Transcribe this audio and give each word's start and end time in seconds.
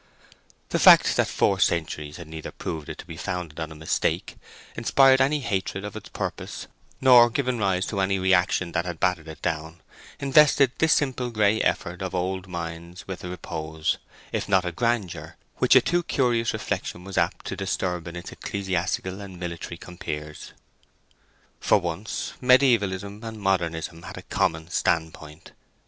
The 0.69 0.79
fact 0.79 1.15
that 1.15 1.27
four 1.27 1.59
centuries 1.59 2.17
had 2.17 2.27
neither 2.27 2.51
proved 2.51 2.89
it 2.89 2.97
to 2.97 3.05
be 3.05 3.17
founded 3.17 3.59
on 3.59 3.71
a 3.71 3.75
mistake, 3.75 4.35
inspired 4.75 5.21
any 5.21 5.41
hatred 5.41 5.85
of 5.85 5.95
its 5.95 6.09
purpose, 6.09 6.65
nor 6.99 7.29
given 7.29 7.59
rise 7.59 7.85
to 7.85 7.99
any 7.99 8.17
reaction 8.17 8.71
that 8.71 8.83
had 8.85 8.99
battered 8.99 9.27
it 9.27 9.43
down, 9.43 9.79
invested 10.19 10.71
this 10.79 10.93
simple 10.93 11.29
grey 11.29 11.61
effort 11.61 12.01
of 12.01 12.15
old 12.15 12.47
minds 12.47 13.07
with 13.07 13.23
a 13.23 13.29
repose, 13.29 13.99
if 14.31 14.49
not 14.49 14.65
a 14.65 14.71
grandeur, 14.71 15.35
which 15.57 15.75
a 15.75 15.81
too 15.81 16.01
curious 16.01 16.51
reflection 16.51 17.03
was 17.03 17.15
apt 17.15 17.45
to 17.45 17.55
disturb 17.55 18.07
in 18.07 18.15
its 18.15 18.31
ecclesiastical 18.31 19.21
and 19.21 19.39
military 19.39 19.77
compeers. 19.77 20.53
For 21.59 21.77
once 21.77 22.33
mediævalism 22.41 23.23
and 23.23 23.39
modernism 23.39 24.01
had 24.01 24.17
a 24.17 24.23
common 24.23 24.71
stand 24.71 25.13
point. 25.13 25.51